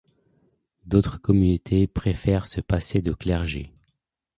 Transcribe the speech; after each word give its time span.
D'autres 0.87 1.21
communautés 1.21 1.85
préférèrent 1.85 2.47
se 2.47 2.59
passer 2.59 3.03
de 3.03 3.13
clergé. 3.13 3.71